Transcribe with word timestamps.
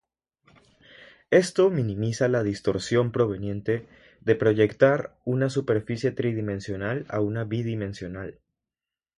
Esto 1.29 1.69
minimiza 1.69 2.27
la 2.27 2.41
distorsión 2.41 3.11
proveniente 3.11 3.87
de 4.21 4.33
proyectar 4.33 5.15
una 5.25 5.51
superficie 5.51 6.09
tridimensional 6.11 7.05
a 7.07 7.21
una 7.21 7.43
bidimensional. 7.43 8.41